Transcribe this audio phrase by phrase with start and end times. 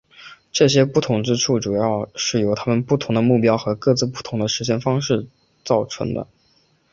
[0.51, 5.27] 这些不同之处主要是由他们不同的目标和各自不同的实现方式
[5.63, 6.25] 造成的。